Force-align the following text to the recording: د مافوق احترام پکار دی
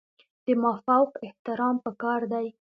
د 0.45 0.47
مافوق 0.63 1.11
احترام 1.27 1.75
پکار 1.85 2.21
دی 2.31 2.47